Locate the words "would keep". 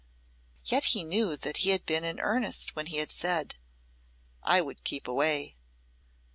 4.59-5.07